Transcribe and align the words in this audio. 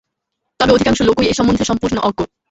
তবে 0.59 0.71
অধিকাংশ 0.73 0.99
লোকই 1.01 1.27
এ-সম্বন্ধে 1.27 1.63
সম্পূর্ণ 1.63 1.97
অজ্ঞ। 1.99 2.19